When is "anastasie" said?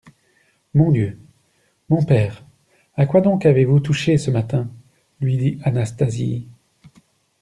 5.63-6.47